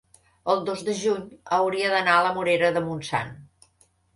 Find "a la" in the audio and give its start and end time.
2.17-2.33